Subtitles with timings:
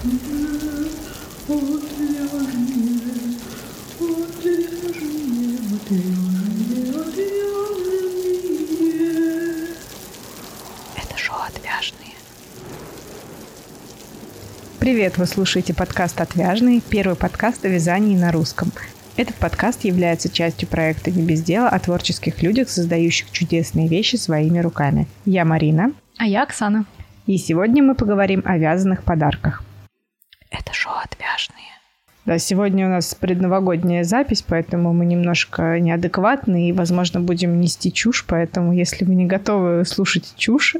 [0.00, 0.10] Это
[11.16, 12.14] шоу «Отвяжные».
[14.78, 18.70] Привет, вы слушаете подкаст «Отвяжные», первый подкаст о вязании на русском.
[19.16, 24.60] Этот подкаст является частью проекта «Не без дела» о творческих людях, создающих чудесные вещи своими
[24.60, 25.08] руками.
[25.24, 25.90] Я Марина.
[26.18, 26.84] А я Оксана.
[27.26, 29.64] И сегодня мы поговорим о вязаных подарках.
[30.78, 31.72] Шоу «Отвяжные».
[32.24, 38.24] Да, сегодня у нас предновогодняя запись, поэтому мы немножко неадекватны и, возможно, будем нести чушь,
[38.24, 40.76] поэтому если вы не готовы слушать чушь,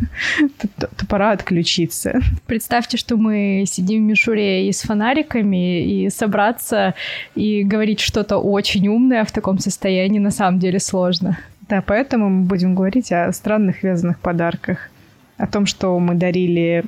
[0.58, 2.20] то, то, то пора отключиться.
[2.46, 6.94] Представьте, что мы сидим в мишуре и с фонариками, и собраться
[7.34, 11.38] и говорить что-то очень умное в таком состоянии на самом деле сложно.
[11.68, 14.88] Да, поэтому мы будем говорить о странных вязаных подарках,
[15.36, 16.86] о том, что мы дарили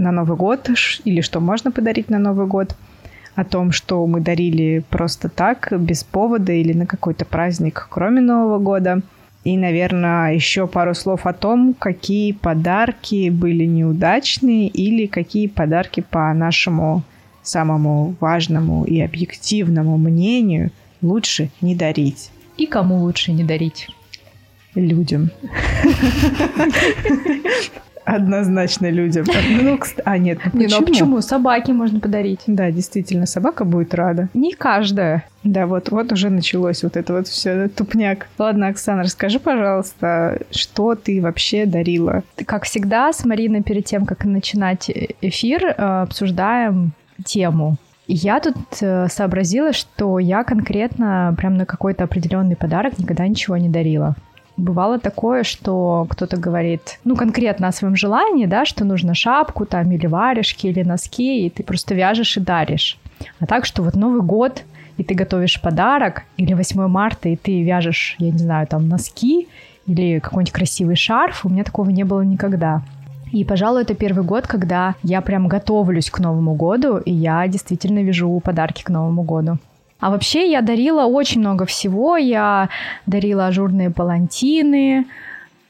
[0.00, 0.70] на Новый год
[1.04, 2.74] или что можно подарить на Новый год–
[3.34, 8.58] о том, что мы дарили просто так, без повода или на какой-то праздник, кроме Нового
[8.58, 9.00] года.
[9.44, 16.32] И, наверное, еще пару слов о том, какие подарки были неудачные или какие подарки, по
[16.34, 17.02] нашему
[17.42, 22.30] самому важному и объективному мнению, лучше не дарить.
[22.58, 23.88] И кому лучше не дарить?
[24.74, 25.30] Людям.
[28.04, 29.26] Однозначно людям.
[29.62, 30.62] Ну, а нет, ну почему?
[30.62, 31.20] Не, ну почему?
[31.20, 32.40] Собаке можно подарить.
[32.46, 34.28] Да, действительно, собака будет рада.
[34.34, 35.24] Не каждая.
[35.44, 38.28] Да, вот, вот уже началось вот это вот все тупняк.
[38.38, 42.22] Ладно, Оксана, расскажи, пожалуйста, что ты вообще дарила?
[42.46, 44.90] Как всегда, с Мариной перед тем, как начинать
[45.20, 46.92] эфир, э, обсуждаем
[47.24, 47.76] тему.
[48.12, 53.68] Я тут э, сообразила, что я конкретно прям на какой-то определенный подарок никогда ничего не
[53.68, 54.16] дарила.
[54.60, 59.90] Бывало такое, что кто-то говорит, ну, конкретно о своем желании, да, что нужно шапку там
[59.90, 62.98] или варежки, или носки, и ты просто вяжешь и даришь.
[63.38, 64.64] А так, что вот Новый год,
[64.98, 69.48] и ты готовишь подарок, или 8 марта, и ты вяжешь, я не знаю, там носки,
[69.86, 72.82] или какой-нибудь красивый шарф, у меня такого не было никогда.
[73.32, 78.00] И, пожалуй, это первый год, когда я прям готовлюсь к Новому году, и я действительно
[78.00, 79.56] вяжу подарки к Новому году.
[80.00, 82.16] А вообще я дарила очень много всего.
[82.16, 82.68] Я
[83.06, 85.06] дарила ажурные палантины,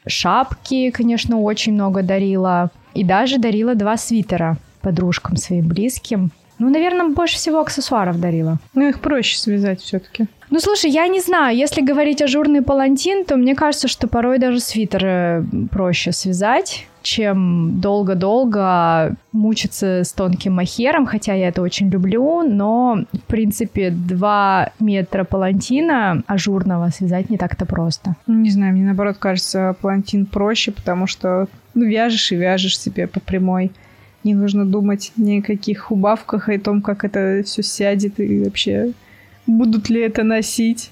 [0.07, 2.71] шапки, конечно, очень много дарила.
[2.95, 6.31] И даже дарила два свитера подружкам своим близким.
[6.59, 8.59] Ну, наверное, больше всего аксессуаров дарила.
[8.75, 10.27] Ну, их проще связать все-таки.
[10.51, 14.61] Ну, слушай, я не знаю, если говорить ажурный палантин, то мне кажется, что порой даже
[14.61, 22.43] свитер э, проще связать чем долго-долго мучиться с тонким махером, хотя я это очень люблю,
[22.43, 28.17] но, в принципе, 2 метра палантина ажурного связать не так-то просто.
[28.27, 33.07] Ну, не знаю, мне наоборот кажется, палантин проще, потому что ну, вяжешь и вяжешь себе
[33.07, 33.71] по прямой.
[34.23, 38.45] Не нужно думать ни о каких убавках и о том, как это все сядет и
[38.45, 38.93] вообще
[39.47, 40.91] будут ли это носить.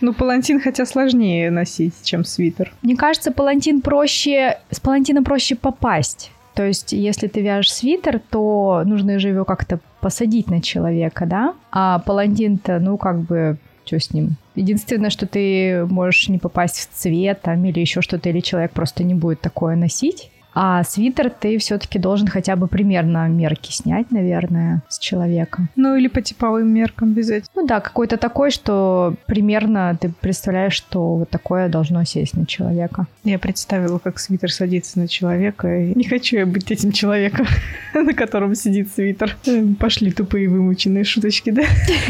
[0.00, 2.72] Ну, палантин хотя сложнее носить, чем свитер.
[2.82, 4.58] Мне кажется, палантин проще...
[4.70, 6.30] С палантином проще попасть.
[6.54, 11.54] То есть, если ты вяжешь свитер, то нужно же его как-то посадить на человека, да?
[11.70, 14.36] А палантин-то, ну, как бы, что с ним?
[14.54, 19.04] Единственное, что ты можешь не попасть в цвет там, или еще что-то, или человек просто
[19.04, 20.30] не будет такое носить.
[20.54, 25.68] А свитер ты все-таки должен хотя бы примерно мерки снять, наверное, с человека.
[25.76, 27.44] Ну или по типовым меркам вязать.
[27.54, 33.06] Ну да, какой-то такой, что примерно ты представляешь, что вот такое должно сесть на человека.
[33.24, 37.46] Я представила, как свитер садится на человека, и не хочу я быть этим человеком,
[37.94, 39.36] на котором сидит свитер.
[39.78, 41.62] Пошли тупые вымученные шуточки, да?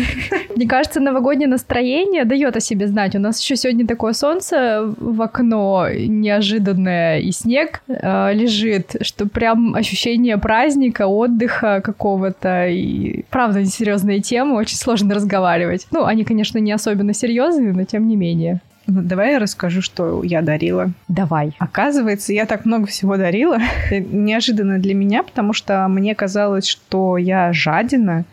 [0.56, 3.14] Мне кажется, новогоднее настроение дает о себе знать.
[3.14, 9.74] У нас еще сегодня такое солнце в окно неожиданное и снег э, лежит, что прям
[9.74, 12.68] ощущение праздника, отдыха какого-то.
[12.68, 15.86] И правда, серьезные темы, очень сложно разговаривать.
[15.90, 18.60] Ну, они, конечно, не особенно серьезные, но тем не менее.
[18.86, 20.90] Ну, давай я расскажу, что я дарила.
[21.06, 21.52] Давай.
[21.58, 23.58] Оказывается, я так много всего дарила.
[23.90, 28.24] Неожиданно для меня, потому что мне казалось, что я жадина,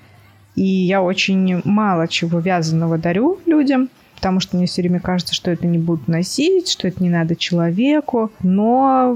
[0.56, 5.52] и я очень мало чего вязаного дарю людям потому что мне все время кажется, что
[5.52, 8.32] это не будут носить, что это не надо человеку.
[8.42, 9.16] Но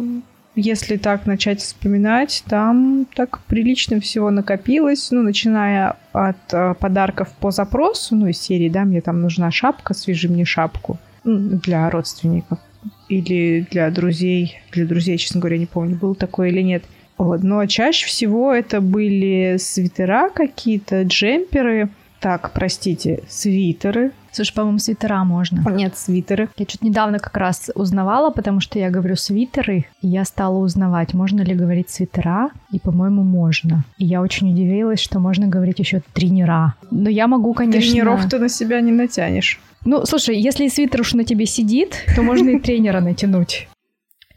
[0.56, 7.51] если так начать вспоминать, там так прилично всего накопилось, ну, начиная от э, подарков по
[7.51, 12.59] запросу, ну, из серии, да, мне там нужна шапка, свяжи мне шапку, ну, для родственников
[13.07, 16.83] или для друзей, для друзей, честно говоря, не помню, было такое или нет.
[17.18, 17.44] Вот.
[17.44, 21.89] Но чаще всего это были свитера какие-то, джемперы,
[22.19, 25.62] так, простите, свитеры, Слушай, по-моему, свитера можно.
[25.69, 26.50] Нет, свитеры.
[26.57, 31.13] Я что-то недавно как раз узнавала, потому что я говорю свитеры, и я стала узнавать,
[31.13, 33.83] можно ли говорить свитера, и, по-моему, можно.
[33.98, 36.75] И я очень удивилась, что можно говорить еще тренера.
[36.89, 37.81] Но я могу, конечно...
[37.81, 39.60] Тренеров ты на себя не натянешь.
[39.83, 43.68] Ну, слушай, если свитер уж на тебе сидит, то можно и тренера натянуть.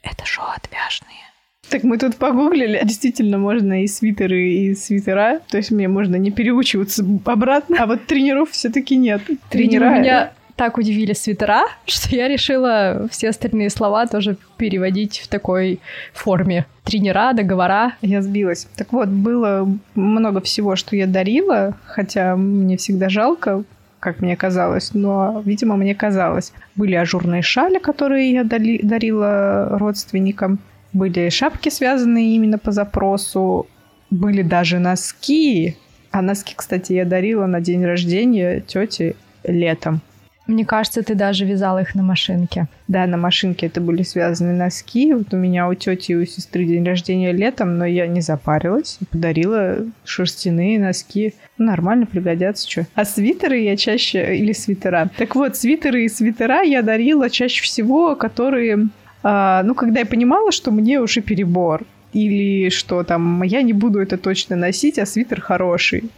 [0.03, 1.24] Это шоу отвяжные.
[1.71, 2.81] Так мы тут погуглили.
[2.85, 5.41] Действительно, можно и свитеры, и свитера.
[5.49, 7.77] То есть мне можно не переучиваться обратно.
[7.81, 9.23] А вот тренеров все таки нет.
[9.51, 9.99] Тренера...
[9.99, 15.81] Меня так удивили свитера, что я решила все остальные слова тоже переводить в такой
[16.13, 16.67] форме.
[16.85, 17.95] Тренера, договора.
[18.03, 18.67] Я сбилась.
[18.77, 23.65] Так вот, было много всего, что я дарила, хотя мне всегда жалко,
[24.01, 26.53] как мне казалось, но, видимо, мне казалось.
[26.77, 30.59] Были ажурные шали, которые я дарила родственникам.
[30.95, 33.67] Были шапки, связанные именно по запросу.
[34.11, 35.77] Были даже носки.
[36.11, 40.01] А носки, кстати, я дарила на день рождения тете летом.
[40.47, 42.69] Мне кажется, ты даже вязала их на машинке.
[42.87, 45.15] Да, на машинке это были связаны носки.
[45.15, 48.99] Вот у меня у тети и у сестры день рождения летом, но я не запарилась
[49.01, 51.35] и подарила шерстяные носки.
[51.57, 52.87] Ну, нормально пригодятся, что.
[52.95, 54.37] А свитеры я чаще...
[54.37, 55.11] Или свитера.
[55.17, 58.89] Так вот, свитеры и свитера я дарила чаще всего, которые...
[59.25, 61.83] А, ну, когда я понимала, что мне уже перебор.
[62.13, 66.11] Или что там, я не буду это точно носить, а свитер хороший.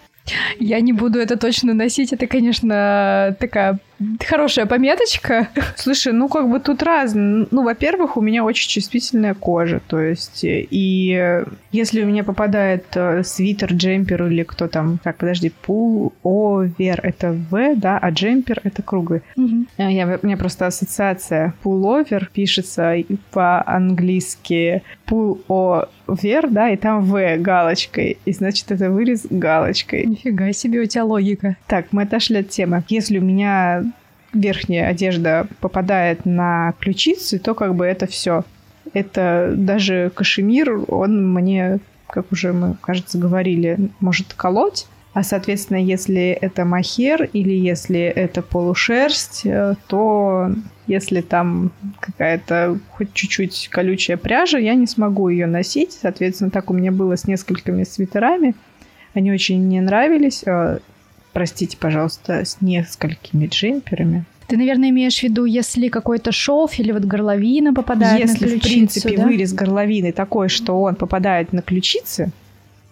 [0.58, 2.12] Я не буду это точно носить.
[2.12, 3.78] Это, конечно, такая
[4.26, 5.48] хорошая пометочка.
[5.76, 7.46] Слушай, ну как бы тут разно.
[7.50, 13.22] Ну, во-первых, у меня очень чувствительная кожа, то есть и если у меня попадает э,
[13.22, 18.82] свитер, джемпер или кто там, так, подожди, пул овер это В, да, а джемпер это
[18.82, 19.22] круглый.
[19.36, 19.66] Угу.
[19.78, 22.96] Я, у меня просто ассоциация пуловер пишется
[23.30, 28.18] по-английски пул о вер, да, и там В галочкой.
[28.24, 30.06] И значит, это вырез галочкой.
[30.06, 31.56] Нифига себе у тебя логика.
[31.66, 32.84] Так, мы отошли от темы.
[32.88, 33.84] Если у меня
[34.40, 38.44] верхняя одежда попадает на ключицы, то как бы это все.
[38.92, 44.86] Это даже кашемир, он мне, как уже мы, кажется, говорили, может колоть.
[45.16, 50.50] А, соответственно, если это махер или если это полушерсть, э, то
[50.86, 55.92] если там какая-то хоть чуть-чуть колючая пряжа, я не смогу ее носить.
[55.92, 58.54] Соответственно, так у меня было с несколькими свитерами.
[59.14, 60.44] Они очень мне нравились.
[61.36, 64.24] Простите, пожалуйста, с несколькими джемперами.
[64.46, 68.68] Ты, наверное, имеешь в виду, если какой-то шов или вот горловина попадает если, на ключицу,
[68.68, 69.24] в принципе, да?
[69.26, 72.32] вырез горловины такой, что он попадает на ключицы,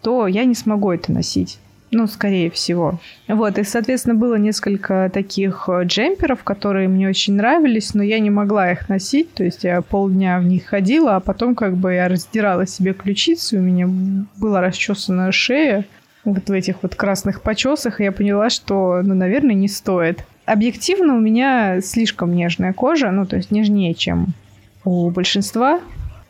[0.02, 1.58] то я не смогу это носить.
[1.90, 3.00] Ну, скорее всего.
[3.28, 8.28] Вот, и, соответственно, было несколько таких э, джемперов, которые мне очень нравились, но я не
[8.28, 12.08] могла их носить, то есть я полдня в них ходила, а потом как бы я
[12.08, 13.88] раздирала себе ключицы, у меня
[14.36, 15.86] была расчесанная шея,
[16.24, 20.24] вот в этих вот красных почесах, и я поняла, что, ну, наверное, не стоит.
[20.46, 24.28] Объективно у меня слишком нежная кожа, ну, то есть нежнее, чем
[24.84, 25.80] у большинства.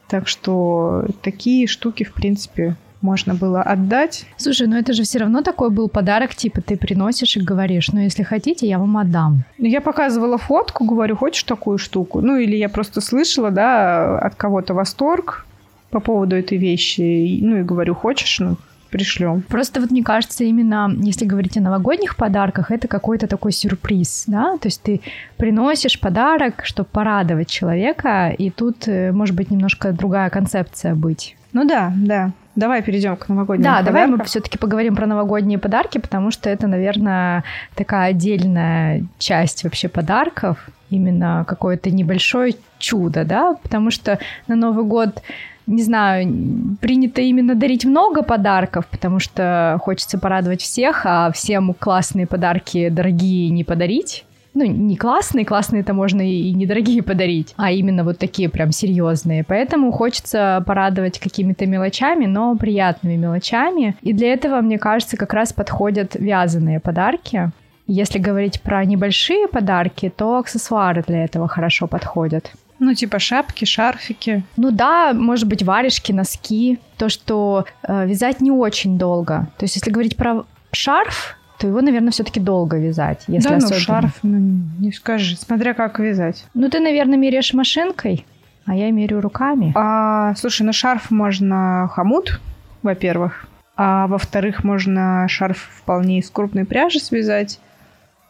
[0.09, 4.27] Так что такие штуки, в принципе, можно было отдать.
[4.37, 8.01] Слушай, ну это же все равно такой был подарок, типа ты приносишь и говоришь, ну
[8.01, 9.45] если хотите, я вам отдам.
[9.59, 12.21] Ну, я показывала фотку, говорю, хочешь такую штуку?
[12.21, 15.47] Ну или я просто слышала, да, от кого-то восторг
[15.91, 18.57] по поводу этой вещи, ну и говорю, хочешь, ну
[18.95, 19.43] пришлем.
[19.43, 24.57] Просто вот мне кажется, именно если говорить о новогодних подарках, это какой-то такой сюрприз, да,
[24.59, 25.01] то есть ты
[25.37, 31.35] приносишь подарок, чтобы порадовать человека, и тут э, может быть немножко другая концепция быть.
[31.53, 32.31] Ну да, да.
[32.55, 33.95] Давай перейдем к новогодним да, подаркам.
[33.95, 37.43] давай мы все-таки поговорим про новогодние подарки, потому что это, наверное,
[37.75, 45.21] такая отдельная часть вообще подарков, именно какое-то небольшое чудо, да, потому что на Новый год
[45.67, 52.27] не знаю, принято именно дарить много подарков, потому что хочется порадовать всех, а всем классные
[52.27, 54.25] подарки дорогие не подарить.
[54.55, 59.43] Ну, не классные, классные это можно и недорогие подарить, а именно вот такие прям серьезные.
[59.43, 63.97] Поэтому хочется порадовать какими-то мелочами, но приятными мелочами.
[64.03, 67.51] И для этого, мне кажется, как раз подходят вязаные подарки.
[67.87, 72.51] Если говорить про небольшие подарки, то аксессуары для этого хорошо подходят.
[72.85, 74.45] Ну, типа шапки, шарфики.
[74.59, 76.79] Ну да, может быть, варежки, носки.
[76.99, 79.49] То, что э, вязать не очень долго.
[79.57, 83.25] То есть, если говорить про шарф, то его, наверное, все-таки долго вязать.
[83.27, 83.75] Если да, особенно...
[83.75, 84.39] ну шарф, ну,
[84.79, 86.45] не скажи, смотря как вязать.
[86.53, 88.27] Ну, ты, наверное, меряешь машинкой,
[88.67, 89.73] а я мерю руками.
[89.75, 92.43] А, слушай, ну шарф можно хомут,
[92.83, 93.47] во-первых.
[93.77, 97.61] А во-вторых, можно шарф вполне из крупной пряжи связать.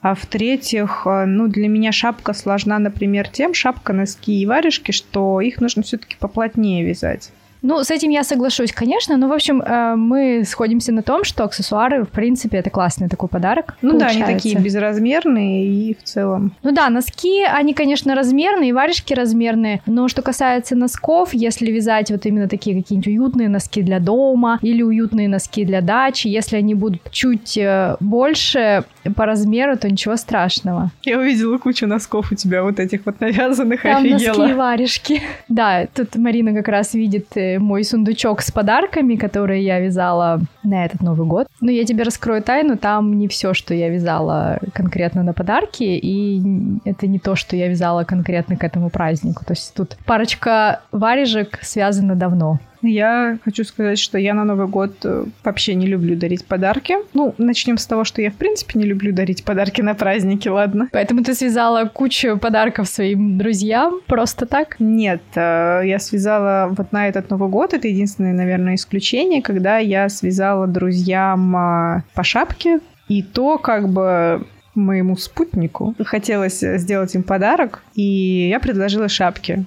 [0.04, 5.40] А в-третьих, э, ну, для меня шапка сложна, например, тем, шапка, носки и варежки, что
[5.40, 7.30] их нужно все-таки поплотнее вязать.
[7.62, 9.16] Ну, с этим я соглашусь, конечно.
[9.16, 13.30] Но, в общем, э, мы сходимся на том, что аксессуары, в принципе, это классный такой
[13.30, 13.78] подарок.
[13.80, 14.18] Ну получается.
[14.18, 16.52] да, они такие безразмерные и в целом.
[16.62, 19.80] Ну да, носки, они, конечно, размерные, варежки размерные.
[19.86, 24.82] Но что касается носков, если вязать вот именно такие какие-нибудь уютные носки для дома или
[24.82, 28.84] уютные носки для дачи, если они будут чуть э, больше
[29.16, 30.90] по размеру, то ничего страшного.
[31.02, 34.36] Я увидела кучу носков у тебя вот этих вот навязанных, Там офигела.
[34.38, 35.22] носки и варежки.
[35.48, 40.84] Да, тут Марина как раз видит э, мой сундучок с подарками, которые я вязала на
[40.84, 41.46] этот Новый год.
[41.60, 46.42] Но я тебе раскрою тайну, там не все, что я вязала конкретно на подарки, и
[46.84, 49.44] это не то, что я вязала конкретно к этому празднику.
[49.44, 52.58] То есть тут парочка варежек связана давно.
[52.86, 56.96] Я хочу сказать, что я на Новый год э, вообще не люблю дарить подарки.
[57.14, 60.88] Ну, начнем с того, что я в принципе не люблю дарить подарки на праздники, ладно.
[60.92, 64.76] Поэтому ты связала кучу подарков своим друзьям просто так?
[64.78, 70.10] Нет, э, я связала вот на этот Новый год, это единственное, наверное, исключение, когда я
[70.10, 77.82] связала друзьям э, по шапке, и то как бы моему спутнику хотелось сделать им подарок,
[77.94, 79.64] и я предложила шапки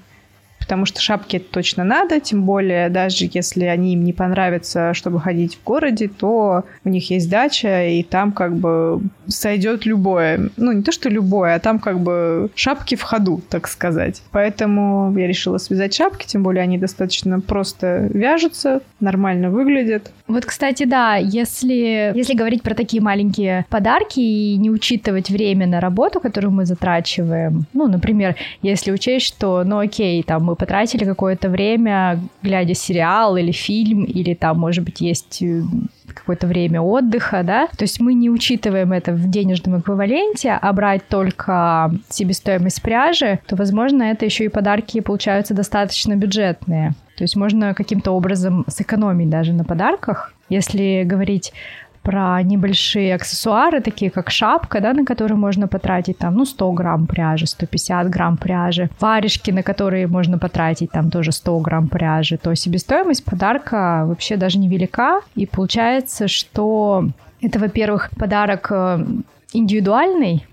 [0.68, 5.56] потому что шапки точно надо, тем более даже если они им не понравятся, чтобы ходить
[5.56, 10.50] в городе, то у них есть дача, и там как бы сойдет любое.
[10.58, 14.22] Ну, не то, что любое, а там как бы шапки в ходу, так сказать.
[14.32, 20.12] Поэтому я решила связать шапки, тем более они достаточно просто вяжутся, нормально выглядят.
[20.28, 25.80] Вот, кстати, да, если, если говорить про такие маленькие подарки и не учитывать время на
[25.80, 31.50] работу, которую мы затрачиваем, ну, например, если учесть, что, ну, окей, там мы потратили какое-то
[31.50, 35.62] время, глядя сериал или фильм, или там, может быть, есть э,
[36.14, 41.08] какое-то время отдыха, да, то есть мы не учитываем это в денежном эквиваленте, а брать
[41.08, 46.94] только себестоимость пряжи, то, возможно, это еще и подарки получаются достаточно бюджетные.
[47.18, 50.34] То есть можно каким-то образом сэкономить даже на подарках.
[50.50, 51.52] Если говорить
[52.08, 57.06] про небольшие аксессуары, такие как шапка, да, на которую можно потратить там, ну, 100 грамм
[57.06, 62.56] пряжи, 150 грамм пряжи, варежки, на которые можно потратить там тоже 100 грамм пряжи, то
[62.56, 67.10] себестоимость подарка вообще даже невелика, и получается, что
[67.42, 69.06] это, во-первых, подарок э,
[69.52, 70.46] индивидуальный,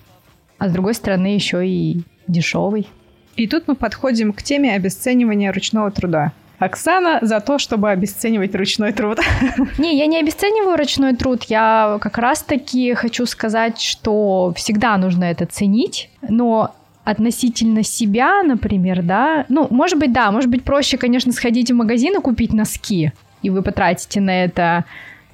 [0.59, 2.89] а с другой стороны еще и дешевый.
[3.37, 6.33] И тут мы подходим к теме обесценивания ручного труда.
[6.59, 9.19] Оксана за то, чтобы обесценивать ручной труд.
[9.79, 11.45] Не, я не обесцениваю ручной труд.
[11.45, 19.45] Я как раз-таки хочу сказать, что всегда нужно это ценить, но относительно себя, например, да,
[19.49, 23.51] ну, может быть, да, может быть, проще, конечно, сходить в магазин и купить носки, и
[23.51, 24.85] вы потратите на это,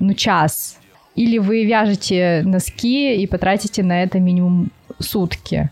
[0.00, 0.79] ну, час,
[1.15, 5.71] или вы вяжете носки и потратите на это минимум сутки.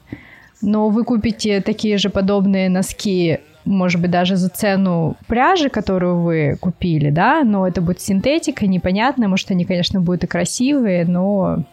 [0.60, 3.38] Но вы купите такие же подобные носки
[3.68, 9.28] может быть, даже за цену пряжи, которую вы купили, да, но это будет синтетика, непонятно,
[9.28, 11.64] может, они, конечно, будут и красивые, но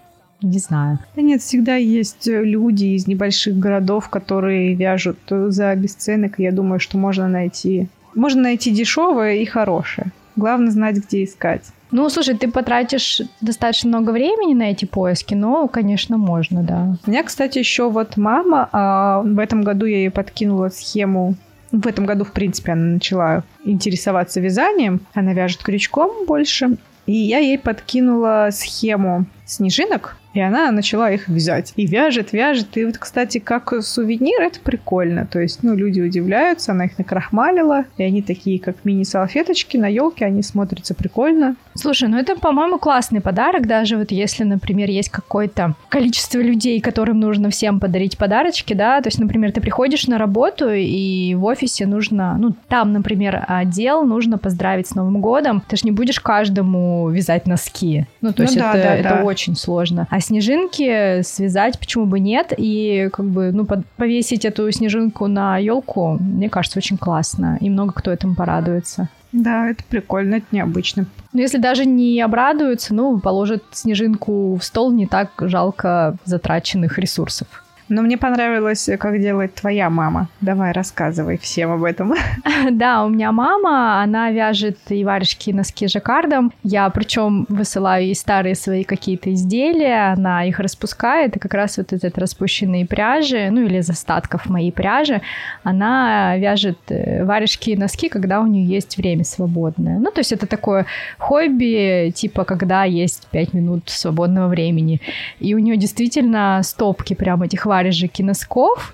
[0.41, 0.99] не знаю.
[1.15, 6.97] Да нет, всегда есть люди из небольших городов, которые вяжут за бесценок, я думаю, что
[6.97, 7.87] можно найти.
[8.13, 10.11] Можно найти дешевое и хорошее.
[10.35, 11.63] Главное знать, где искать.
[11.91, 16.97] Ну, слушай, ты потратишь достаточно много времени на эти поиски, но, конечно, можно, да.
[17.05, 21.35] У меня, кстати, еще вот мама, а в этом году я ей подкинула схему
[21.81, 25.01] в этом году, в принципе, она начала интересоваться вязанием.
[25.13, 26.77] Она вяжет крючком больше.
[27.05, 31.71] И я ей подкинула схему снежинок, и она начала их вязать.
[31.77, 32.75] И вяжет, вяжет.
[32.75, 35.25] И вот, кстати, как сувенир, это прикольно.
[35.25, 40.25] То есть, ну, люди удивляются, она их накрахмалила, и они такие, как мини-салфеточки на елке,
[40.25, 41.55] они смотрятся прикольно.
[41.73, 47.19] Слушай, ну это, по-моему, классный подарок, даже вот если, например, есть какое-то количество людей, которым
[47.19, 51.85] нужно всем подарить подарочки, да, то есть, например, ты приходишь на работу, и в офисе
[51.85, 57.09] нужно, ну, там, например, отдел нужно поздравить с Новым годом, ты же не будешь каждому
[57.09, 58.05] вязать носки.
[58.21, 59.23] Ну, то ну, есть да, это, да, это да.
[59.23, 60.07] очень сложно.
[60.09, 66.17] А снежинки связать почему бы нет, и как бы, ну, повесить эту снежинку на елку,
[66.19, 69.09] мне кажется, очень классно, и много кто этому порадуется.
[69.31, 71.07] Да, это прикольно, это необычно.
[71.33, 77.64] Но если даже не обрадуются, ну, положат снежинку в стол, не так жалко затраченных ресурсов.
[77.87, 80.27] Но мне понравилось, как делает твоя мама.
[80.41, 82.13] Давай, рассказывай всем об этом.
[82.71, 86.51] Да, у меня мама, она вяжет и варежки, и носки жаккардом.
[86.63, 91.93] Я причем высылаю ей старые свои какие-то изделия, она их распускает, и как раз вот
[91.93, 95.21] этот распущенные пряжи, ну или из остатков моей пряжи,
[95.63, 99.99] она вяжет э, варежки и носки, когда у нее есть время свободное.
[99.99, 100.85] Ну, то есть это такое
[101.17, 105.01] хобби, типа, когда есть 5 минут свободного времени.
[105.39, 108.93] И у нее действительно стопки прям этих варежек и носков.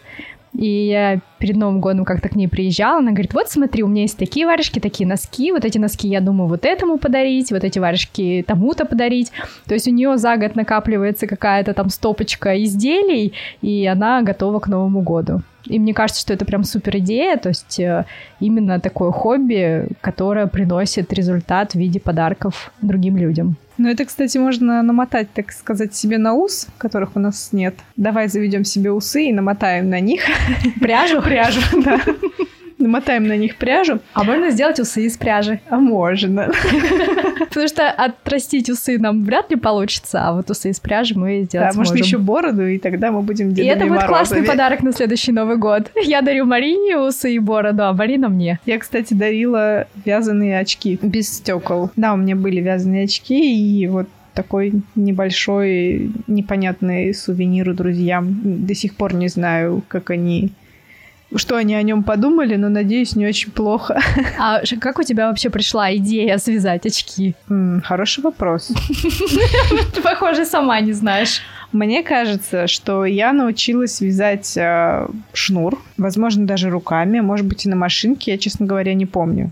[0.53, 4.01] И я перед Новым годом как-то к ней приезжала, она говорит, вот смотри, у меня
[4.01, 7.79] есть такие варежки, такие носки, вот эти носки я думаю вот этому подарить, вот эти
[7.79, 9.31] варежки тому-то подарить.
[9.65, 14.67] То есть у нее за год накапливается какая-то там стопочка изделий, и она готова к
[14.67, 15.41] Новому году.
[15.65, 18.05] И мне кажется, что это прям супер идея, то есть э,
[18.39, 23.55] именно такое хобби, которое приносит результат в виде подарков другим людям.
[23.81, 27.73] Ну, это, кстати, можно намотать, так сказать, себе на ус, которых у нас нет.
[27.97, 30.21] Давай заведем себе усы и намотаем на них.
[30.79, 31.19] Пряжу?
[31.23, 31.99] Пряжу, да
[32.77, 33.99] намотаем на них пряжу.
[34.13, 35.61] А можно сделать усы из пряжи?
[35.69, 36.51] А можно.
[37.51, 41.73] Потому что отрастить усы нам вряд ли получится, а вот усы из пряжи мы сделать
[41.73, 44.93] Да, может, еще бороду, и тогда мы будем Дедами И это будет классный подарок на
[44.93, 45.91] следующий Новый год.
[46.03, 48.59] Я дарю Марине усы и бороду, а Марина мне.
[48.65, 51.91] Я, кстати, дарила вязаные очки без стекол.
[51.95, 58.39] Да, у меня были вязаные очки, и вот такой небольшой непонятный сувенир друзьям.
[58.43, 60.51] До сих пор не знаю, как они
[61.35, 63.99] что они о нем подумали, но надеюсь, не очень плохо.
[64.39, 67.35] А как у тебя вообще пришла идея связать очки?
[67.49, 68.71] М, хороший вопрос.
[69.93, 71.41] Ты, похоже, сама не знаешь.
[71.71, 77.75] Мне кажется, что я научилась вязать э, шнур, возможно, даже руками, может быть, и на
[77.77, 79.51] машинке, я, честно говоря, не помню.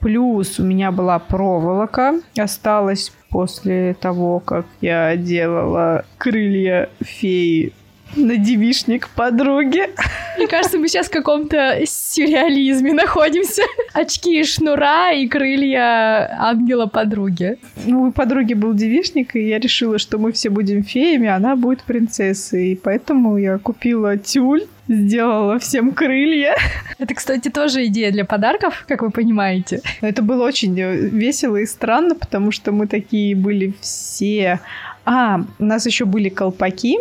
[0.00, 7.72] Плюс у меня была проволока, осталась после того, как я делала крылья феи
[8.16, 9.90] на девишник подруги.
[10.36, 13.62] Мне кажется, мы сейчас в каком-то сюрреализме находимся.
[13.92, 17.58] Очки шнура и крылья ангела подруги.
[17.86, 21.56] Ну, у подруги был девишник, и я решила, что мы все будем феями, а она
[21.56, 22.72] будет принцессой.
[22.72, 26.56] И поэтому я купила тюль, сделала всем крылья.
[26.98, 29.80] Это, кстати, тоже идея для подарков, как вы понимаете.
[30.00, 34.60] Это было очень весело и странно, потому что мы такие были все...
[35.04, 36.98] А, у нас еще были колпаки,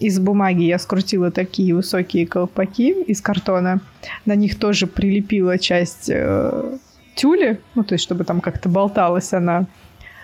[0.00, 3.80] из бумаги я скрутила такие высокие колпаки из картона.
[4.24, 6.78] На них тоже прилепила часть э,
[7.14, 9.66] тюли, ну, то есть, чтобы там как-то болталась она.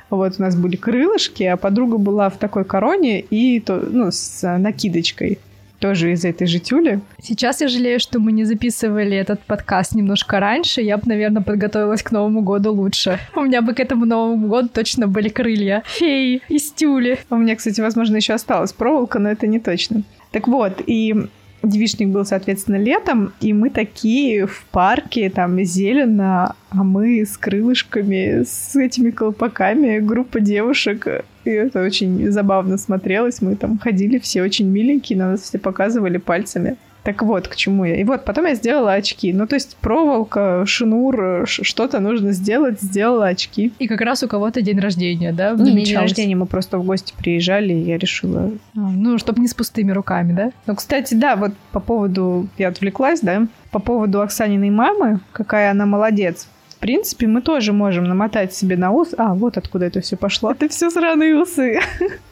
[0.08, 4.58] Вот у нас были крылышки, а подруга была в такой короне и то, ну, с
[4.58, 5.38] накидочкой
[5.78, 7.00] тоже из этой же тюли.
[7.20, 10.80] Сейчас я жалею, что мы не записывали этот подкаст немножко раньше.
[10.80, 13.18] Я бы, наверное, подготовилась к Новому году лучше.
[13.34, 15.82] У меня бы к этому Новому году точно были крылья.
[15.86, 17.18] Феи из тюли.
[17.30, 20.02] У меня, кстати, возможно, еще осталась проволока, но это не точно.
[20.32, 21.14] Так вот, и
[21.62, 28.44] Девичник был, соответственно, летом, и мы такие в парке, там зелено, а мы с крылышками,
[28.44, 31.24] с этими колпаками, группа девушек.
[31.46, 33.40] И это очень забавно смотрелось.
[33.40, 36.76] Мы там ходили все очень миленькие, на нас все показывали пальцами.
[37.04, 38.00] Так вот, к чему я.
[38.00, 39.32] И вот потом я сделала очки.
[39.32, 43.72] Ну, то есть проволока, шнур, что-то нужно сделать, сделала очки.
[43.78, 45.52] И как раз у кого-то день рождения, да?
[45.52, 48.50] Не, не день рождения, мы просто в гости приезжали, и я решила...
[48.74, 50.50] А, ну, чтобы не с пустыми руками, да?
[50.66, 52.48] Ну, кстати, да, вот по поводу...
[52.58, 53.46] Я отвлеклась, да?
[53.70, 56.48] По поводу Оксаниной мамы, какая она молодец.
[56.76, 59.14] В принципе, мы тоже можем намотать себе на ус.
[59.16, 60.50] А, вот откуда это все пошло.
[60.50, 61.80] Это все сраные усы.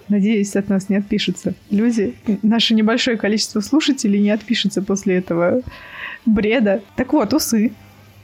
[0.09, 2.15] Надеюсь, от нас не отпишутся люди.
[2.43, 5.63] Наше небольшое количество слушателей не отпишется после этого
[6.27, 6.83] бреда.
[6.95, 7.73] Так вот, усы.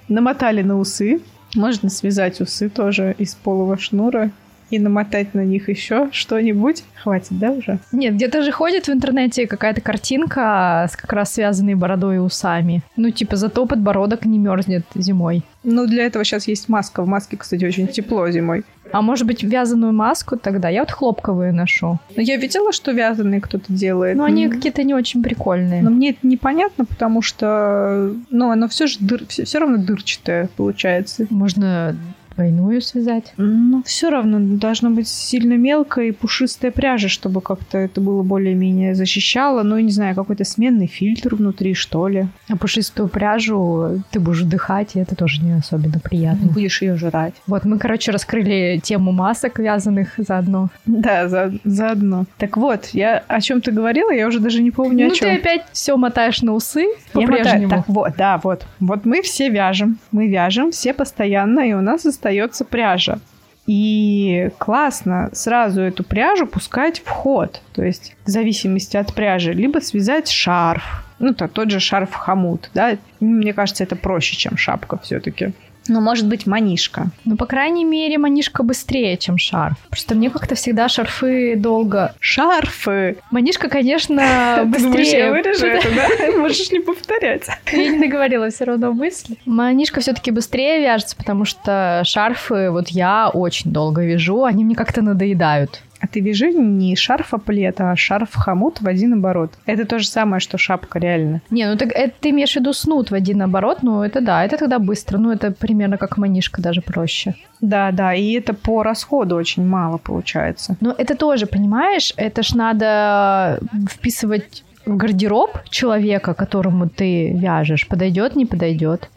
[0.09, 1.23] Намотали на усы.
[1.55, 4.31] Можно связать усы тоже из полого шнура
[4.71, 6.85] и намотать на них еще что-нибудь.
[7.03, 7.79] Хватит, да, уже?
[7.93, 12.83] Нет, где-то же ходит в интернете какая-то картинка с как раз связанной бородой и усами.
[12.97, 15.43] Ну, типа, зато подбородок не мерзнет зимой.
[15.63, 17.03] Ну, для этого сейчас есть маска.
[17.03, 18.65] В маске, кстати, очень тепло зимой.
[18.93, 20.69] А может быть, вязаную маску тогда?
[20.69, 21.99] Я вот хлопковые ношу.
[22.17, 24.17] Ну, я видела, что вязаные кто-то делает.
[24.17, 25.83] Но они какие-то не очень прикольные.
[25.83, 29.27] Но мне это непонятно, потому что, ну, оно все же дыр...
[29.29, 31.27] все, все равно дырчатое получается.
[31.31, 31.97] Можно
[32.35, 33.33] двойную связать.
[33.37, 38.95] Ну, все равно должно быть сильно мелкая и пушистая пряжа, чтобы как-то это было более-менее
[38.95, 39.63] защищало.
[39.63, 42.27] Ну, не знаю, какой-то сменный фильтр внутри, что ли.
[42.49, 46.51] А пушистую пряжу ты будешь вдыхать, и это тоже не особенно приятно.
[46.51, 47.35] Будешь ее жрать.
[47.47, 50.71] Вот мы, короче, раскрыли тему масок вязаных заодно.
[50.87, 52.27] Да, за, заодно.
[52.39, 55.29] Так вот, я о чем ты говорила, я уже даже не помню ну, о чем.
[55.29, 57.71] Ну, ты опять все мотаешь на усы по-прежнему.
[57.71, 58.67] Так вот, да, вот.
[58.81, 59.99] Вот мы все вяжем.
[60.11, 63.19] Мы вяжем все постоянно, и у нас остается пряжа.
[63.67, 67.63] И классно сразу эту пряжу пускать в ход.
[67.73, 69.53] То есть в зависимости от пряжи.
[69.53, 71.05] Либо связать шарф.
[71.19, 72.97] Ну, то, тот же шарф хомут, да.
[73.21, 75.53] Мне кажется, это проще, чем шапка все-таки.
[75.91, 77.09] Ну, может быть, манишка.
[77.25, 79.77] Ну, по крайней мере, манишка быстрее, чем шарф.
[79.89, 82.15] Просто мне как-то всегда шарфы долго...
[82.21, 83.17] Шарфы!
[83.33, 85.19] Манишка, конечно, быстрее.
[85.19, 86.33] я вырежу это, да?
[86.39, 87.49] Можешь не повторять.
[87.73, 89.37] Я не договорила все равно мысли.
[89.47, 95.03] Манишка все-таки быстрее вяжется, потому что шарфы вот я очень долго вяжу, они мне как-то
[95.03, 95.83] надоедают.
[96.01, 99.53] А ты вяжи не шарф а шарф хомут в один оборот.
[99.67, 101.43] Это то же самое, что шапка, реально.
[101.51, 104.45] Не, ну так это ты имеешь в виду снуд в один оборот, ну это да,
[104.45, 107.35] это тогда быстро, ну это примерно как манишка, даже проще.
[107.61, 110.77] Да, да, и это по расходу очень мало получается.
[110.81, 113.61] Но это тоже, понимаешь, это ж надо
[113.91, 119.11] вписывать в гардероб человека, которому ты вяжешь, подойдет, не подойдет.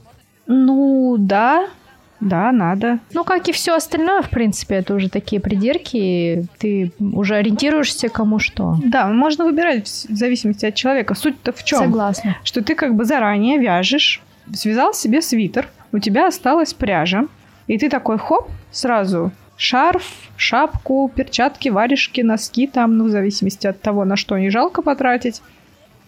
[0.45, 1.67] Ну, да,
[2.23, 2.99] да, надо.
[3.13, 8.39] Ну, как и все остальное, в принципе, это уже такие придирки, ты уже ориентируешься кому
[8.39, 8.77] что.
[8.83, 11.15] Да, можно выбирать в зависимости от человека.
[11.15, 11.79] Суть-то в чем?
[11.79, 12.37] Согласна.
[12.43, 14.21] Что ты как бы заранее вяжешь,
[14.53, 17.27] связал себе свитер, у тебя осталась пряжа,
[17.67, 20.03] и ты такой хоп, сразу шарф,
[20.35, 25.41] шапку, перчатки, варежки, носки там, ну, в зависимости от того, на что не жалко потратить.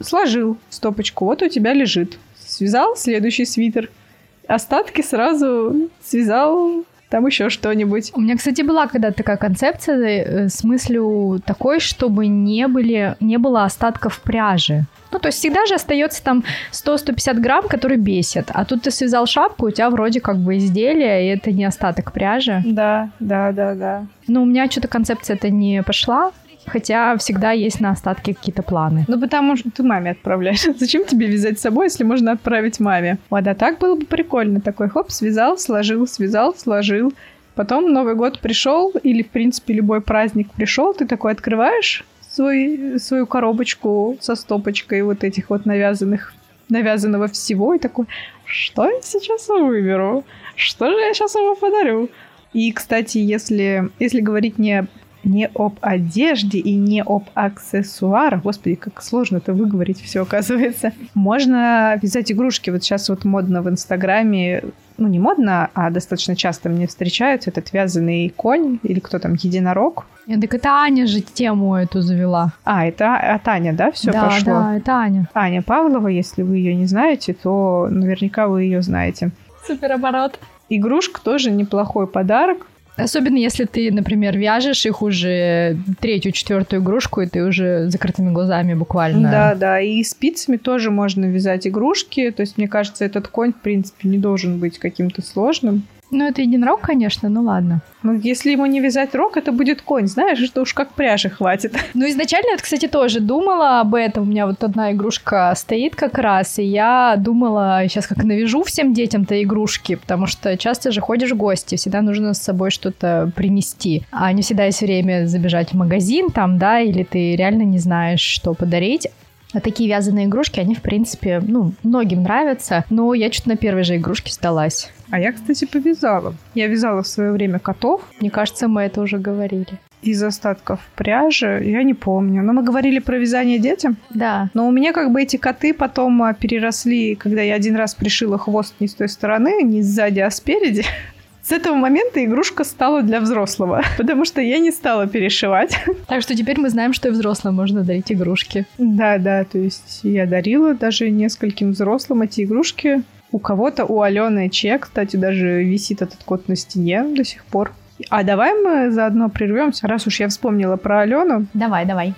[0.02, 2.18] Сложил стопочку, вот у тебя лежит.
[2.38, 3.90] Связал следующий свитер–
[4.48, 8.12] остатки сразу связал там еще что-нибудь.
[8.16, 13.38] У меня, кстати, была когда-то такая концепция э, с мыслью такой, чтобы не, были, не
[13.38, 14.86] было остатков пряжи.
[15.12, 18.50] Ну, то есть всегда же остается там 100-150 грамм, которые бесят.
[18.54, 22.12] А тут ты связал шапку, у тебя вроде как бы изделие, и это не остаток
[22.12, 22.62] пряжи.
[22.66, 24.06] Да, да, да, да.
[24.28, 26.32] Но у меня что-то концепция это не пошла.
[26.66, 29.06] Хотя всегда есть на остатки какие-то планы.
[29.08, 30.66] Ну, потому что ты маме отправляешь.
[30.78, 33.18] Зачем тебе вязать с собой, если можно отправить маме?
[33.30, 34.62] А так было бы прикольно.
[34.62, 37.14] Такой хоп, связал, сложил, связал, сложил.
[37.56, 43.26] Потом Новый год пришел, или, в принципе, любой праздник пришел, ты такой открываешь свой, свою
[43.26, 46.34] коробочку со стопочкой вот этих вот навязанных,
[46.68, 48.08] навязанного всего, и такой,
[48.46, 50.26] что я сейчас выберу?
[50.56, 52.10] Что же я сейчас ему подарю?
[52.52, 54.86] И, кстати, если, если говорить не
[55.26, 58.44] не об одежде и не об аксессуарах.
[58.44, 60.94] Господи, как сложно это выговорить все, оказывается.
[61.14, 62.70] Можно вязать игрушки.
[62.70, 64.64] Вот сейчас вот модно в Инстаграме
[64.98, 70.06] ну, не модно, а достаточно часто мне встречаются этот вязаный конь или кто там, единорог.
[70.28, 72.54] Нет, так это Аня же тему эту завела.
[72.64, 74.46] А, это от Аня, да, все да, пошло?
[74.46, 75.30] Да, это Аня.
[75.34, 79.32] Аня Павлова, если вы ее не знаете, то наверняка вы ее знаете.
[79.68, 80.40] Супер оборот.
[80.70, 82.66] Игрушка тоже неплохой подарок.
[82.98, 88.74] Особенно если ты, например, вяжешь их уже третью, четвертую игрушку, и ты уже закрытыми глазами
[88.74, 89.30] буквально.
[89.30, 89.82] Да, да.
[89.82, 92.32] И спицами тоже можно вязать игрушки.
[92.32, 95.84] То есть, мне кажется, этот конь, в принципе, не должен быть каким-то сложным.
[96.12, 97.82] Ну, это единорог, конечно, ну ладно.
[98.04, 101.74] Ну, если ему не вязать рог, это будет конь, знаешь, что уж как пряжи хватит.
[101.94, 104.24] Ну, изначально я, кстати, тоже думала об этом.
[104.24, 108.94] У меня вот одна игрушка стоит как раз, и я думала, сейчас как навяжу всем
[108.94, 114.04] детям-то игрушки, потому что часто же ходишь в гости, всегда нужно с собой что-то принести.
[114.12, 118.22] А не всегда есть время забежать в магазин там, да, или ты реально не знаешь,
[118.22, 119.08] что подарить.
[119.56, 123.86] А такие вязаные игрушки, они, в принципе, ну, многим нравятся, но я что-то на первой
[123.86, 124.92] же игрушке сдалась.
[125.10, 126.36] А я, кстати, повязала.
[126.56, 128.02] Я вязала в свое время котов.
[128.20, 129.80] Мне кажется, мы это уже говорили.
[130.02, 132.44] Из остатков пряжи, я не помню.
[132.44, 133.96] Но мы говорили про вязание детям.
[134.10, 134.50] Да.
[134.54, 138.38] Но у меня как бы эти коты потом а, переросли, когда я один раз пришила
[138.38, 140.84] хвост не с той стороны, не сзади, а спереди.
[141.46, 145.78] С этого момента игрушка стала для взрослого, потому что я не стала перешивать.
[146.08, 148.66] Так что теперь мы знаем, что и взрослым можно дарить игрушки.
[148.80, 153.04] Да, да, то есть я дарила даже нескольким взрослым эти игрушки.
[153.32, 157.74] У кого-то, у Алены Че, кстати, даже висит этот кот на стене до сих пор.
[158.10, 161.46] А давай мы заодно прервемся, раз уж я вспомнила про Алену.
[161.54, 162.16] Давай, давай.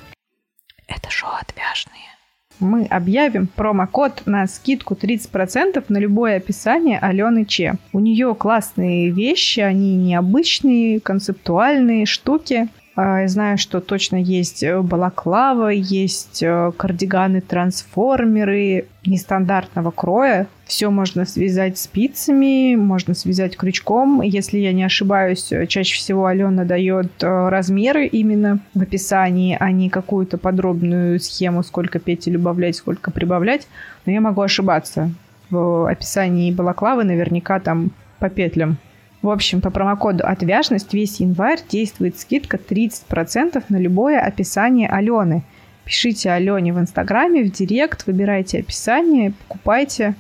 [0.87, 2.16] Это шоу отвяжные
[2.59, 7.75] мы объявим промокод на скидку 30% на любое описание Алены Че.
[7.93, 12.67] У нее классные вещи, они необычные, концептуальные штуки.
[12.95, 20.47] А, я знаю, что точно есть э, балаклава, есть э, кардиганы-трансформеры нестандартного кроя.
[20.67, 24.21] Все можно связать спицами, можно связать крючком.
[24.21, 29.89] Если я не ошибаюсь, э, чаще всего Алена дает размеры именно в описании, а не
[29.89, 33.67] какую-то подробную схему, сколько петель убавлять, сколько прибавлять.
[34.05, 35.09] Но я могу ошибаться.
[35.49, 38.77] В описании балаклавы наверняка там по петлям
[39.21, 45.43] в общем, по промокоду «Отвяжность» весь январь действует скидка 30% на любое описание Алены.
[45.85, 50.15] Пишите Алене в Инстаграме, в Директ, выбирайте описание, покупайте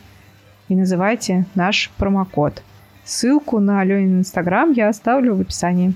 [0.69, 2.61] и называйте наш промокод.
[3.03, 5.93] Ссылку на Аленин Инстаграм я оставлю в описании.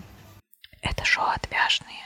[0.82, 2.02] Это шоу «Отвяжные».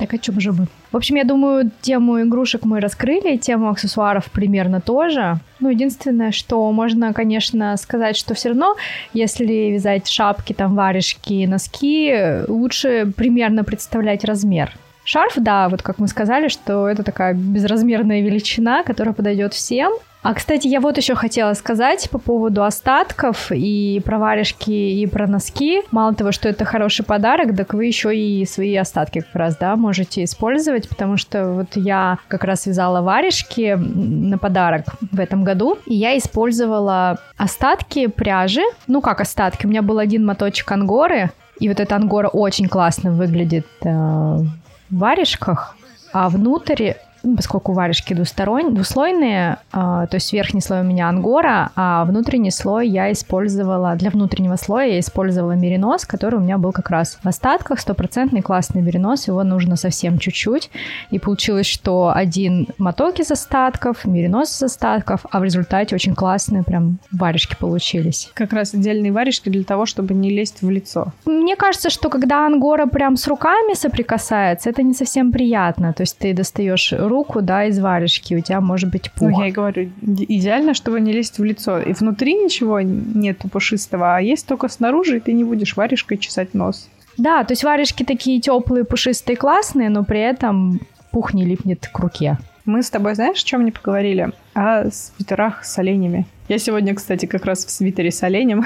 [0.00, 0.66] Так о чем же мы?
[0.92, 5.36] В общем, я думаю, тему игрушек мы раскрыли, тему аксессуаров примерно тоже.
[5.60, 8.76] Ну, единственное, что можно, конечно, сказать, что все равно,
[9.12, 12.14] если вязать шапки, там, варежки, носки,
[12.48, 14.72] лучше примерно представлять размер.
[15.04, 19.92] Шарф, да, вот как мы сказали, что это такая безразмерная величина, которая подойдет всем.
[20.22, 25.26] А, кстати, я вот еще хотела сказать по поводу остатков и про варежки, и про
[25.26, 25.80] носки.
[25.90, 29.76] Мало того, что это хороший подарок, так вы еще и свои остатки как раз, да,
[29.76, 35.78] можете использовать, потому что вот я как раз вязала варежки на подарок в этом году,
[35.86, 38.62] и я использовала остатки пряжи.
[38.86, 39.64] Ну, как остатки?
[39.64, 44.46] У меня был один моточек ангоры, и вот эта ангора очень классно выглядит э, в
[44.90, 45.76] варежках,
[46.12, 49.76] а внутрь ну, поскольку варежки двусторонние, двуслойные, э,
[50.10, 54.88] то есть верхний слой у меня ангора, а внутренний слой я использовала, для внутреннего слоя
[54.88, 59.42] я использовала меринос, который у меня был как раз в остатках, стопроцентный классный меринос, его
[59.44, 60.70] нужно совсем чуть-чуть,
[61.10, 66.62] и получилось, что один моток из остатков, меринос из остатков, а в результате очень классные
[66.62, 68.30] прям варежки получились.
[68.34, 71.12] Как раз отдельные варежки для того, чтобы не лезть в лицо.
[71.24, 76.18] Мне кажется, что когда ангора прям с руками соприкасается, это не совсем приятно, то есть
[76.18, 79.30] ты достаешь руку, да, из варежки, у тебя может быть пух.
[79.30, 81.78] Ну, я и говорю, идеально, чтобы не лезть в лицо.
[81.78, 86.54] И внутри ничего нету пушистого, а есть только снаружи, и ты не будешь варежкой чесать
[86.54, 86.88] нос.
[87.18, 91.98] Да, то есть варежки такие теплые, пушистые, классные, но при этом пух не липнет к
[91.98, 92.38] руке.
[92.64, 94.30] Мы с тобой, знаешь, о чем не поговорили?
[94.54, 96.26] О свитерах с оленями.
[96.48, 98.64] Я сегодня, кстати, как раз в свитере с оленем.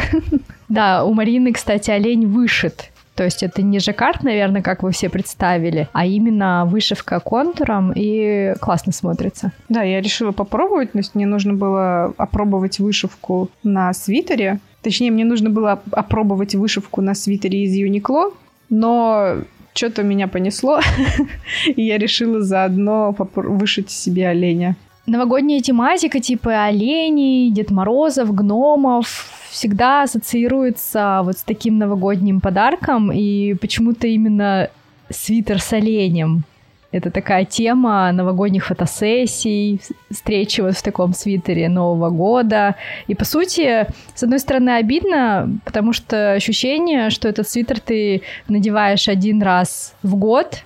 [0.69, 2.91] Да, у Марины, кстати, олень вышит.
[3.15, 8.55] То есть это не жаккард, наверное, как вы все представили, а именно вышивка контуром и
[8.61, 9.53] классно смотрится.
[9.69, 14.59] Да, я решила попробовать, то есть мне нужно было опробовать вышивку на свитере.
[14.83, 18.33] Точнее, мне нужно было опробовать вышивку на свитере из Юникло,
[18.69, 19.37] но
[19.75, 20.81] что-то меня понесло,
[21.67, 24.77] и я решила заодно вышить себе оленя.
[25.07, 33.53] Новогодняя тематика типа оленей, Дед Морозов, гномов, всегда ассоциируется вот с таким новогодним подарком, и
[33.55, 34.71] почему-то именно
[35.11, 36.45] свитер с оленем.
[36.91, 42.77] Это такая тема новогодних фотосессий, встречи вот в таком свитере Нового года.
[43.07, 49.09] И, по сути, с одной стороны, обидно, потому что ощущение, что этот свитер ты надеваешь
[49.09, 50.63] один раз в год,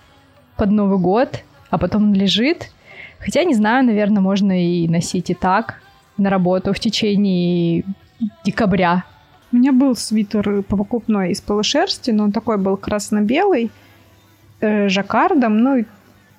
[0.57, 2.71] под Новый год, а потом он лежит.
[3.19, 5.81] Хотя, не знаю, наверное, можно и носить и так
[6.17, 7.85] на работу в течение
[8.45, 9.05] декабря.
[9.53, 13.71] У меня был свитер покупной из полушерсти, но он такой был красно-белый,
[14.61, 15.85] э, жаккардом, ну,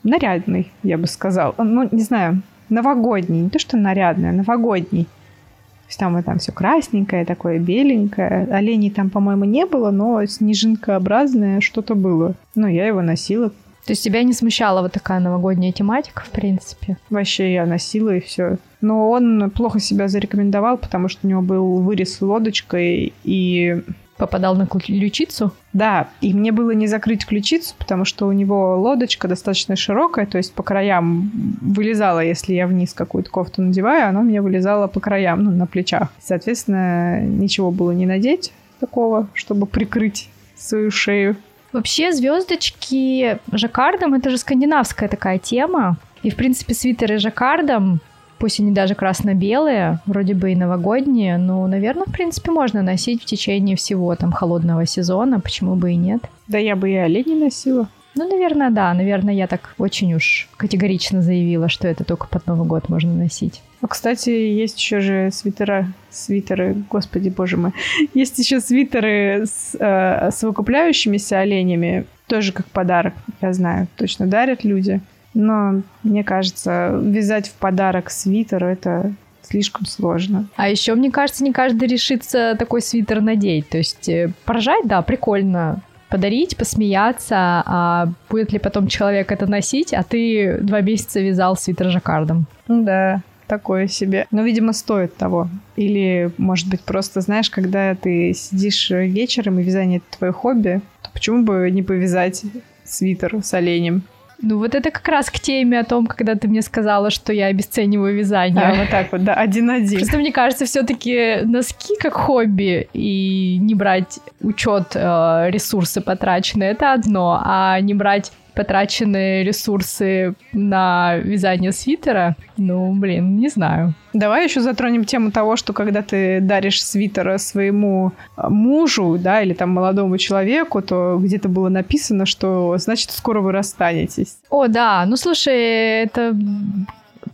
[0.04, 1.56] нарядный, я бы сказал.
[1.58, 5.06] Ну, не знаю, новогодний, не то что нарядный, а новогодний.
[5.06, 8.48] То есть там там все красненькое, такое беленькое.
[8.52, 12.36] Оленей там, по-моему, не было, но снежинкообразное что-то было.
[12.54, 13.52] Ну, я его носила.
[13.86, 16.98] То есть тебя не смущала вот такая новогодняя тематика, в принципе?
[17.10, 18.58] Вообще я носила и все.
[18.82, 23.82] Но он плохо себя зарекомендовал, потому что у него был вырез лодочкой и
[24.20, 25.54] попадал на ключицу?
[25.74, 30.38] Да, и мне было не закрыть ключицу, потому что у него лодочка достаточно широкая, то
[30.38, 35.00] есть по краям вылезала, если я вниз какую-то кофту надеваю, она у меня вылезала по
[35.00, 36.10] краям, ну, на плечах.
[36.22, 41.38] Соответственно, ничего было не надеть такого, чтобы прикрыть свою шею.
[41.72, 45.98] Вообще звездочки жаккардом это же скандинавская такая тема.
[46.24, 48.02] И, в принципе, свитеры жаккардом,
[48.40, 53.26] пусть они даже красно-белые, вроде бы и новогодние, но, наверное, в принципе, можно носить в
[53.26, 56.22] течение всего там холодного сезона, почему бы и нет.
[56.48, 57.88] Да я бы и оленей носила.
[58.16, 58.94] Ну, наверное, да.
[58.94, 63.62] Наверное, я так очень уж категорично заявила, что это только под Новый год можно носить.
[63.82, 67.72] А, кстати, есть еще же свитера, свитеры, господи боже мой,
[68.14, 75.00] есть еще свитеры с э, совокупляющимися оленями, тоже как подарок, я знаю, точно дарят люди.
[75.34, 80.48] Но мне кажется, вязать в подарок свитер это слишком сложно.
[80.56, 83.70] А еще, мне кажется, не каждый решится такой свитер надеть.
[83.70, 89.94] То есть э, поражать, да, прикольно подарить, посмеяться, а будет ли потом человек это носить,
[89.94, 92.48] а ты два месяца вязал свитер жаккардом.
[92.68, 94.26] Ну да, такое себе.
[94.32, 95.50] Но, видимо, стоит того.
[95.76, 101.10] Или, может быть, просто, знаешь, когда ты сидишь вечером и вязание— это твое хобби, то
[101.14, 102.44] почему бы не повязать
[102.84, 104.04] свитер с оленем?
[104.42, 107.48] Ну, вот это как раз к теме о том, когда ты мне сказала, что я
[107.48, 108.64] обесцениваю вязание.
[108.64, 110.00] А, вот так вот, да, один-один.
[110.00, 116.94] Просто мне кажется, все-таки носки как хобби и не брать учет э, ресурсы потраченные, это
[116.94, 123.94] одно, а не брать потраченные ресурсы на вязание свитера, ну, блин, не знаю.
[124.12, 129.54] Давай еще затронем тему того, что когда ты даришь свитер своему а, мужу, да, или
[129.54, 134.40] там молодому человеку, то где-то было написано, что значит скоро вы расстанетесь.
[134.50, 136.36] О, да, ну слушай, это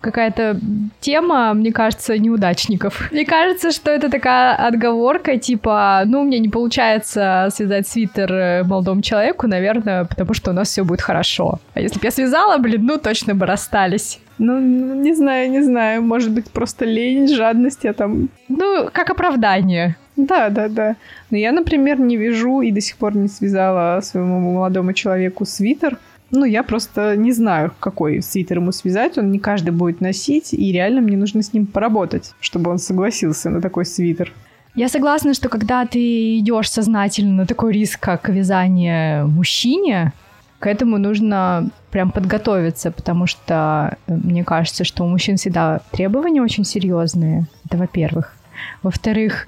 [0.01, 0.59] какая-то
[0.99, 3.11] тема, мне кажется, неудачников.
[3.11, 9.01] Мне кажется, что это такая отговорка, типа, ну, мне не получается связать свитер э, молодому
[9.01, 11.59] человеку, наверное, потому что у нас все будет хорошо.
[11.73, 14.19] А если бы я связала, блин, ну, точно бы расстались.
[14.37, 16.01] Ну, не знаю, не знаю.
[16.01, 18.29] Может быть, просто лень, жадность, я там...
[18.49, 19.95] Ну, как оправдание.
[20.17, 20.95] Да, да, да.
[21.29, 25.97] Но я, например, не вяжу и до сих пор не связала своему молодому человеку свитер.
[26.31, 29.17] Ну, я просто не знаю, какой свитер ему связать.
[29.17, 33.49] Он не каждый будет носить, и реально мне нужно с ним поработать, чтобы он согласился
[33.49, 34.33] на такой свитер.
[34.75, 40.11] Я согласна, что когда ты идешь сознательно на такой риск, как вязание мужчине,
[40.59, 46.41] к этому нужно прям подготовиться, потому что э, мне кажется, что у мужчин всегда требования
[46.41, 47.45] очень серьезные.
[47.65, 48.35] Это во-первых.
[48.81, 49.47] Во-вторых,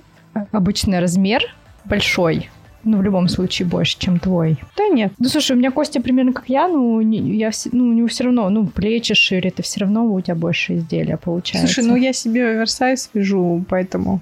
[0.52, 1.42] обычный размер
[1.86, 2.50] большой,
[2.88, 4.58] ну, в любом случае, больше, чем твой.
[4.76, 5.14] Да нет.
[5.20, 8.50] Ну, слушай, у меня Костя примерно как я, ну, я, ну, у него все равно,
[8.50, 11.74] ну, плечи шире, это все равно у тебя больше изделия получается.
[11.74, 14.22] Слушай, ну, я себе оверсайз вяжу, поэтому...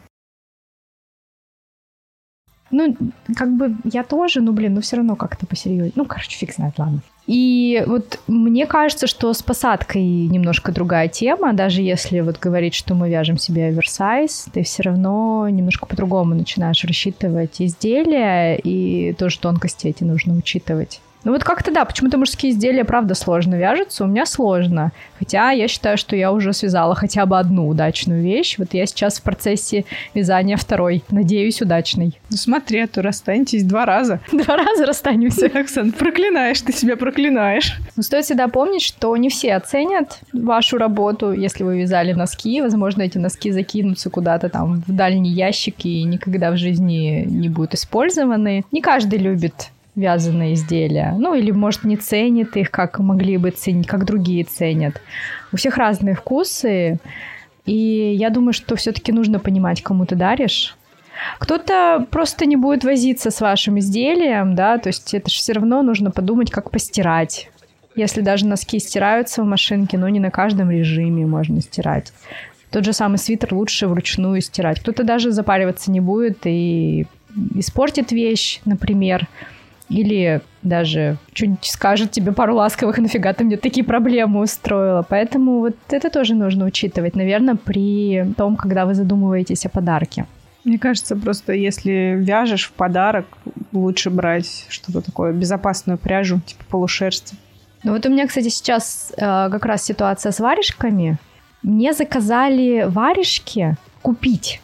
[2.72, 2.98] Ну,
[3.36, 5.94] как бы я тоже, ну, блин, ну, все равно как-то посерьезнее.
[5.96, 7.02] Ну, короче, фиг знает, ладно.
[7.28, 11.54] И вот мне кажется, что с посадкой немножко другая тема.
[11.54, 16.84] Даже если вот говорить, что мы вяжем себе оверсайз, ты все равно немножко по-другому начинаешь
[16.84, 21.02] рассчитывать изделия, и тоже тонкости эти нужно учитывать.
[21.26, 24.92] Ну вот как-то да, почему-то мужские изделия, правда, сложно вяжутся, у меня сложно.
[25.18, 28.60] Хотя я считаю, что я уже связала хотя бы одну удачную вещь.
[28.60, 31.04] Вот я сейчас в процессе вязания второй.
[31.10, 32.20] Надеюсь, удачной.
[32.30, 34.20] Ну смотри, а то расстанетесь два раза.
[34.32, 35.48] Два раза расстанемся.
[35.54, 37.74] Оксан, проклинаешь, ты себя проклинаешь.
[37.96, 42.62] Но стоит всегда помнить, что не все оценят вашу работу, если вы вязали носки.
[42.62, 47.74] Возможно, эти носки закинутся куда-то там в дальний ящик и никогда в жизни не будут
[47.74, 48.64] использованы.
[48.72, 51.16] Не каждый любит вязаные изделия.
[51.18, 55.02] Ну, или, может, не ценит их, как могли бы ценить, как другие ценят.
[55.52, 57.00] У всех разные вкусы,
[57.66, 60.78] и я думаю, что все-таки нужно понимать, кому ты даришь.
[61.40, 65.82] Кто-то просто не будет возиться с вашим изделием, да, то есть это же все равно
[65.82, 67.50] нужно подумать, как постирать.
[67.96, 72.12] Если даже носки стираются в машинке, но не на каждом режиме можно стирать.
[72.70, 74.82] Тот же самый свитер лучше вручную стирать.
[74.82, 77.08] Кто-то даже запариваться не будет и
[77.56, 79.30] испортит вещь, например.
[79.90, 85.06] Или даже что-нибудь скажет тебе пару ласковых, нафига ты мне такие проблемы устроила.
[85.08, 90.26] Поэтому вот это тоже нужно учитывать, наверное, при том, когда вы задумываетесь о подарке.
[90.64, 93.28] Мне кажется, просто если вяжешь в подарок,
[93.72, 97.36] лучше брать что-то такое, безопасную пряжу, типа полушерсти.
[97.84, 101.20] Ну вот у меня, кстати, сейчас э, как раз ситуация с варежками.
[101.62, 104.60] Мне заказали варежки купить.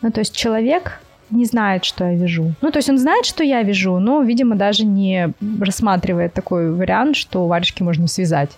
[0.00, 1.00] Ну, то есть человек
[1.30, 2.54] не знает, что я вяжу.
[2.60, 7.16] Ну, то есть он знает, что я вяжу, но, видимо, даже не рассматривает такой вариант,
[7.16, 8.50] что варежки можно связать.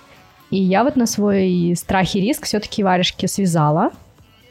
[0.51, 3.91] И я вот на свой страх и риск все-таки варежки связала.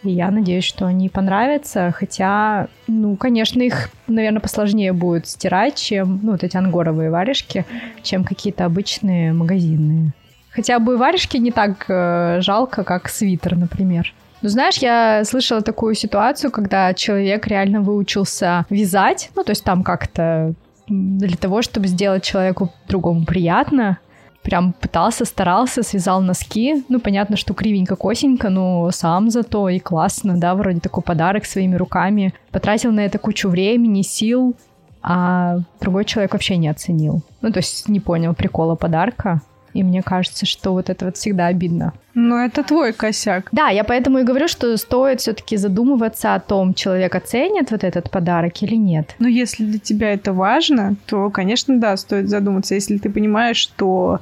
[0.04, 1.91] И я надеюсь, что они понравятся.
[1.95, 7.65] Хотя, ну, конечно, их, наверное, посложнее будет стирать, чем, ну, вот эти ангоровые варежки,
[8.04, 10.12] чем какие-то обычные магазинные.
[10.51, 14.13] Хотя бы варежки не так э, жалко, как свитер, например.
[14.45, 19.81] Ну, знаешь, я слышала такую ситуацию, когда человек реально выучился вязать, ну, то есть там
[19.81, 20.53] как-то
[20.88, 23.97] для того, чтобы сделать человеку другому приятно,
[24.43, 26.86] прям пытался, старался, связал носки.
[26.89, 31.75] Ну, понятно, что кривенько, косенько, но сам зато и классно, да, вроде такой подарок своими
[31.75, 32.36] руками.
[32.51, 34.55] Потратил на это кучу времени, сил,
[35.01, 37.23] а другой человек вообще не оценил.
[37.41, 39.41] Ну, то есть не понял прикола подарка.
[39.75, 41.93] И мне кажется, что вот это вот всегда обидно.
[42.13, 43.49] Но это твой косяк.
[43.51, 48.09] Да, я поэтому и говорю, что стоит все-таки задумываться о том, человек оценит вот этот
[48.09, 49.15] подарок или нет.
[49.19, 52.73] Ну, если для тебя это важно, то, конечно, да, стоит задуматься.
[52.73, 54.21] Если ты понимаешь, что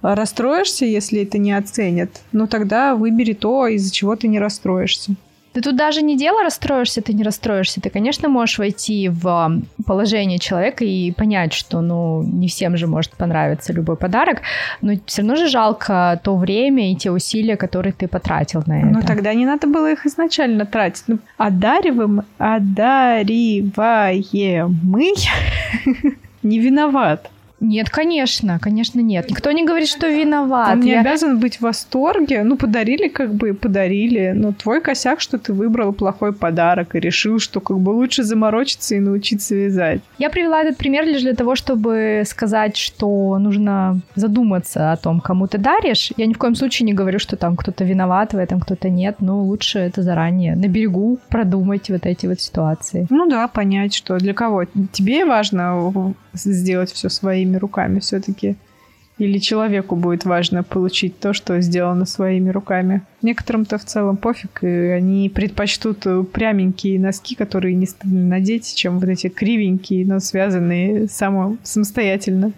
[0.00, 5.14] расстроишься, если это не оценят, ну тогда выбери то, из-за чего ты не расстроишься.
[5.56, 7.80] Ты тут даже не дело расстроишься, ты не расстроишься.
[7.80, 13.12] Ты, конечно, можешь войти в положение человека и понять, что, ну, не всем же может
[13.12, 14.42] понравиться любой подарок,
[14.82, 18.86] но все равно же жалко то время и те усилия, которые ты потратил на это.
[18.86, 21.04] Ну, тогда не надо было их изначально тратить.
[21.06, 23.72] Ну, одариваем, одариваем
[24.82, 25.14] мы
[26.42, 27.30] не виноват.
[27.60, 29.30] Нет, конечно, конечно нет.
[29.30, 30.74] Никто не говорит, что виноват.
[30.74, 31.00] Он не Я...
[31.00, 32.42] обязан быть в восторге.
[32.42, 34.32] Ну, подарили, как бы подарили.
[34.34, 38.94] Но твой косяк, что ты выбрал плохой подарок и решил, что как бы лучше заморочиться
[38.94, 40.00] и научиться вязать.
[40.18, 45.46] Я привела этот пример лишь для того, чтобы сказать, что нужно задуматься о том, кому
[45.46, 46.12] ты даришь.
[46.16, 49.16] Я ни в коем случае не говорю, что там кто-то виноват в этом, кто-то нет.
[49.20, 53.06] Но лучше это заранее на берегу продумать вот эти вот ситуации.
[53.08, 58.56] Ну да, понять, что для кого тебе важно сделать все своими руками все-таки.
[59.18, 63.00] Или человеку будет важно получить то, что сделано своими руками.
[63.22, 69.08] Некоторым-то в целом пофиг, и они предпочтут пряменькие носки, которые не стыдно надеть, чем вот
[69.08, 72.52] эти кривенькие, но связанные само, самостоятельно.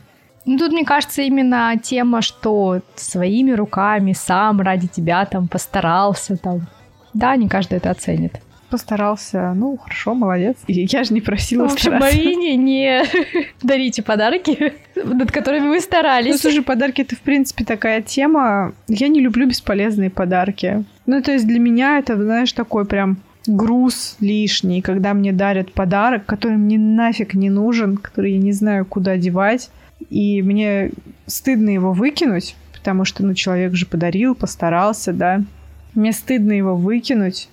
[0.47, 6.67] Ну, тут, мне кажется, именно тема, что своими руками сам ради тебя там постарался там.
[7.15, 9.53] Да, не каждый это оценит постарался.
[9.55, 10.57] Ну, хорошо, молодец.
[10.67, 13.03] И я же не просила в общем, Марине не
[13.63, 16.33] дарите подарки, над которыми вы старались.
[16.33, 18.73] Ну, слушай, подарки— это, в принципе, такая тема.
[18.89, 20.85] Я не люблю бесполезные подарки.
[21.07, 26.27] Ну, то есть для меня это, знаешь, такой прям груз лишний, когда мне дарят подарок,
[26.27, 29.71] который мне нафиг не нужен, который я не знаю, куда девать,
[30.11, 30.91] и мне
[31.27, 35.43] стыдно его выкинуть, потому что, ну, человек же подарил, постарался, да.
[35.95, 37.49] Мне стыдно его выкинуть,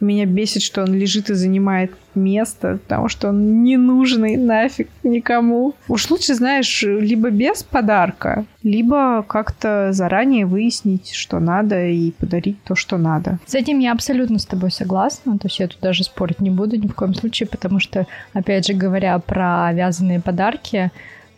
[0.00, 5.74] меня бесит, что он лежит и занимает место, потому что он не нужный нафиг никому.
[5.88, 12.74] Уж лучше, знаешь, либо без подарка, либо как-то заранее выяснить, что надо, и подарить то,
[12.74, 13.38] что надо.
[13.46, 15.38] С этим я абсолютно с тобой согласна.
[15.38, 18.66] То есть я тут даже спорить не буду ни в коем случае, потому что, опять
[18.66, 20.90] же, говоря про вязаные подарки,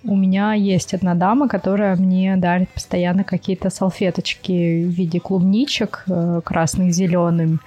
[0.02, 6.40] у меня есть одна дама, которая мне дарит постоянно какие-то салфеточки в виде клубничек э,
[6.42, 7.60] красных зеленым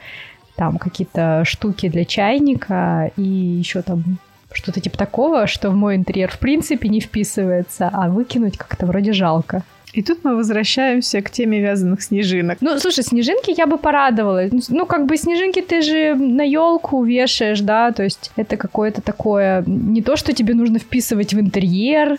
[0.55, 4.03] там какие-то штуки для чайника и еще там
[4.51, 9.13] что-то типа такого, что в мой интерьер в принципе не вписывается, а выкинуть как-то вроде
[9.13, 9.63] жалко.
[9.93, 12.57] И тут мы возвращаемся к теме вязаных снежинок.
[12.61, 14.51] Ну, слушай, снежинки я бы порадовалась.
[14.69, 19.63] Ну, как бы снежинки ты же на елку вешаешь, да, то есть это какое-то такое...
[19.67, 22.17] Не то, что тебе нужно вписывать в интерьер,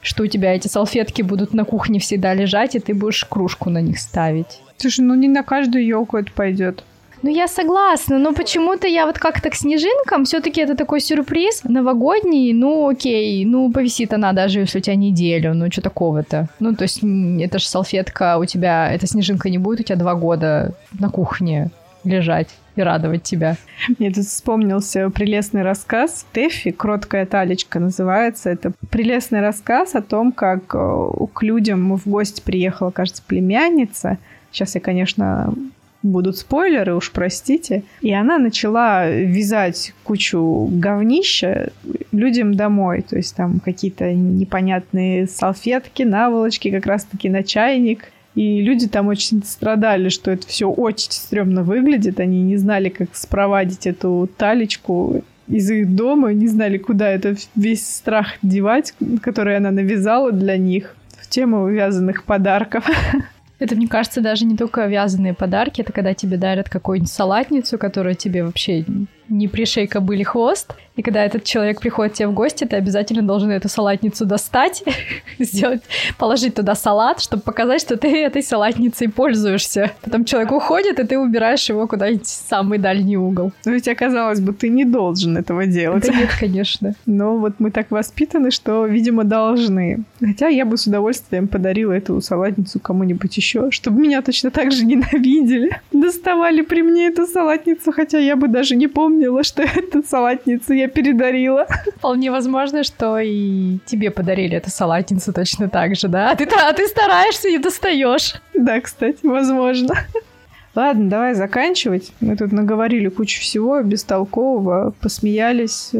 [0.00, 3.82] что у тебя эти салфетки будут на кухне всегда лежать, и ты будешь кружку на
[3.82, 4.62] них ставить.
[4.78, 6.84] Слушай, ну не на каждую елку это пойдет.
[7.22, 11.64] Ну, я согласна, но почему-то я вот как-то к снежинкам, все таки это такой сюрприз
[11.64, 16.48] новогодний, ну, окей, ну, повисит она даже, если у тебя неделю, ну, что такого-то?
[16.60, 20.14] Ну, то есть, это же салфетка у тебя, эта снежинка не будет у тебя два
[20.14, 21.70] года на кухне
[22.04, 23.56] лежать и радовать тебя.
[23.98, 28.48] Мне тут вспомнился прелестный рассказ Тэффи, «Кроткая талечка» называется.
[28.48, 34.16] Это прелестный рассказ о том, как э, к людям в гости приехала, кажется, племянница.
[34.50, 35.52] Сейчас я, конечно,
[36.02, 37.82] будут спойлеры, уж простите.
[38.00, 41.72] И она начала вязать кучу говнища
[42.12, 43.02] людям домой.
[43.02, 48.04] То есть там какие-то непонятные салфетки, наволочки, как раз-таки на чайник.
[48.34, 52.20] И люди там очень страдали, что это все очень стрёмно выглядит.
[52.20, 57.84] Они не знали, как спровадить эту талечку из их дома, не знали, куда это весь
[57.84, 62.88] страх девать, который она навязала для них в тему вязаных подарков.
[63.60, 68.14] Это, мне кажется, даже не только вязаные подарки, это когда тебе дарят какую-нибудь салатницу, которая
[68.14, 68.84] тебе вообще
[69.30, 70.74] не пришей кобыли хвост.
[70.96, 74.84] И когда этот человек приходит тебе в гости, ты обязательно должен эту салатницу достать,
[75.38, 75.80] сделать,
[76.18, 79.92] положить туда салат, чтобы показать, что ты этой салатницей пользуешься.
[80.02, 83.52] Потом человек уходит, и ты убираешь его куда-нибудь в самый дальний угол.
[83.64, 86.06] Но ведь оказалось бы, ты не должен этого делать.
[86.06, 86.94] Да нет, конечно.
[87.06, 90.04] Но вот мы так воспитаны, что, видимо, должны.
[90.20, 94.84] Хотя я бы с удовольствием подарила эту салатницу кому-нибудь еще, чтобы меня точно так же
[94.84, 95.80] ненавидели.
[95.92, 100.72] Доставали при мне эту салатницу, хотя я бы даже не помню, вспомнила, что эту салатницу
[100.72, 101.66] я передарила.
[101.96, 106.30] Вполне возможно, что и тебе подарили эту салатницу точно так же, да?
[106.30, 108.34] А ты, а ты стараешься и достаешь.
[108.54, 109.94] Да, кстати, возможно.
[110.74, 112.12] Ладно, давай заканчивать.
[112.20, 115.92] Мы тут наговорили кучу всего бестолкового, посмеялись,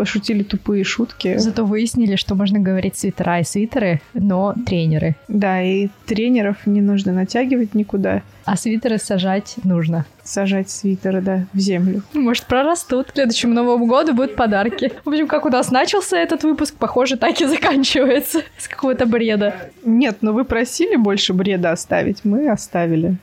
[0.00, 1.36] пошутили тупые шутки.
[1.36, 5.14] Зато выяснили, что можно говорить свитера и свитеры, но тренеры.
[5.28, 8.22] Да, и тренеров не нужно натягивать никуда.
[8.46, 10.06] А свитеры сажать нужно.
[10.24, 12.02] Сажать свитеры, да, в землю.
[12.14, 13.08] Может, прорастут.
[13.08, 14.90] К следующему Новому году будут подарки.
[15.04, 18.40] В общем, как у нас начался этот выпуск, похоже, так и заканчивается.
[18.56, 19.54] С какого-то бреда.
[19.84, 22.24] Нет, но вы просили больше бреда оставить.
[22.24, 23.18] Мы оставили.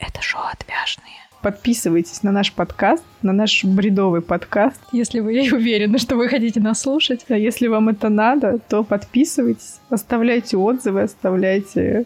[0.00, 1.19] Это шоу «Отвяжные».
[1.42, 4.78] Подписывайтесь на наш подкаст, на наш бредовый подкаст.
[4.92, 7.24] Если вы уверены, что вы хотите нас слушать.
[7.28, 12.04] А если вам это надо, то подписывайтесь, оставляйте отзывы, оставляйте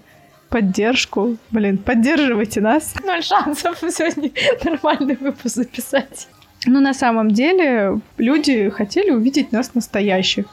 [0.50, 1.36] поддержку.
[1.50, 2.94] Блин, поддерживайте нас.
[3.04, 4.30] Ноль шансов сегодня
[4.64, 6.28] нормальный выпуск записать.
[6.66, 10.46] Ну, на самом деле, люди хотели увидеть нас настоящих.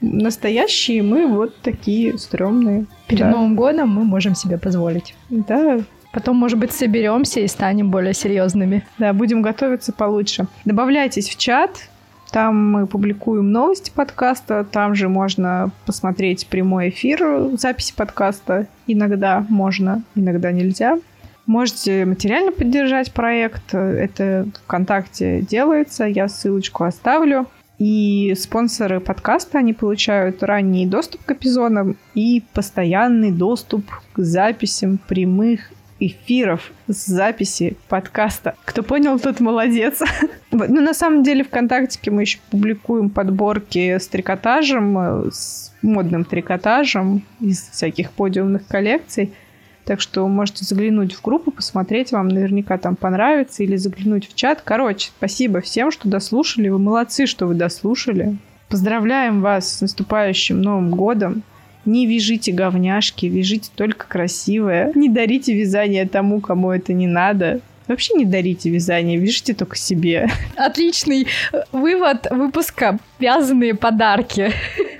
[0.00, 2.86] Настоящие мы вот такие стрёмные.
[3.06, 3.30] Перед да.
[3.30, 5.14] Новым годом мы можем себе позволить.
[5.28, 5.80] Да,
[6.14, 8.86] Потом, может быть, соберемся и станем более серьезными.
[8.98, 10.46] Да, будем готовиться получше.
[10.64, 11.88] Добавляйтесь в чат.
[12.30, 14.64] Там мы публикуем новости подкаста.
[14.64, 18.68] Там же можно посмотреть прямой эфир записи подкаста.
[18.86, 20.98] Иногда можно, иногда нельзя.
[21.46, 23.74] Можете материально поддержать проект.
[23.74, 26.04] Это ВКонтакте делается.
[26.04, 27.46] Я ссылочку оставлю.
[27.80, 35.73] И спонсоры подкаста, они получают ранний доступ к эпизодам и постоянный доступ к записям прямых
[36.00, 38.54] эфиров с записи подкаста.
[38.64, 40.02] Кто понял, тот молодец.
[40.56, 47.22] Ну, на самом деле, ВКонтакте мы еще публикуем подборки с трикотажем, э, с модным трикотажем
[47.40, 49.32] из всяких подиумных коллекций.
[49.84, 54.62] Так что можете заглянуть в группу, посмотреть, вам наверняка там понравится, или заглянуть в чат.
[54.64, 56.68] Короче, спасибо всем, что дослушали.
[56.68, 58.36] Вы молодцы, что вы дослушали.
[58.68, 61.42] Поздравляем вас с наступающим Новым годом.
[61.84, 64.92] Не вяжите говняшки, вяжите только красивое.
[64.94, 67.60] Не дарите вязание тому, кому это не надо.
[67.86, 70.30] Вообще не дарите вязание, вяжите только себе.
[70.56, 71.26] Отличный
[71.70, 72.98] вывод выпуска.
[73.18, 74.52] Вязаные подарки.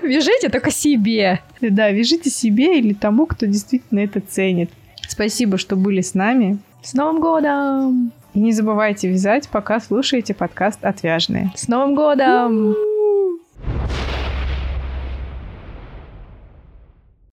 [0.03, 1.39] Вяжите только себе.
[1.61, 4.69] Да, вяжите себе или тому, кто действительно это ценит.
[5.07, 6.59] Спасибо, что были с нами.
[6.83, 8.11] С Новым годом!
[8.35, 11.51] И не забывайте вязать, пока слушаете подкаст «Отвяжные».
[11.55, 12.75] С Новым годом!